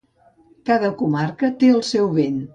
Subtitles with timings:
[0.69, 2.43] Cada comarca té el seu vent.